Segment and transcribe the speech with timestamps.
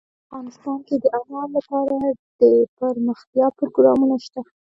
[0.25, 1.97] افغانستان کې د انار لپاره
[2.39, 4.39] دپرمختیا پروګرامونه شته.